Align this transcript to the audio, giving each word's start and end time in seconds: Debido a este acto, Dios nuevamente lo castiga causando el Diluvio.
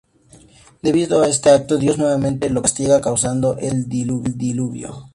Debido 0.81 1.21
a 1.21 1.27
este 1.27 1.51
acto, 1.51 1.77
Dios 1.77 1.99
nuevamente 1.99 2.49
lo 2.49 2.63
castiga 2.63 3.01
causando 3.01 3.59
el 3.59 3.87
Diluvio. 3.87 5.09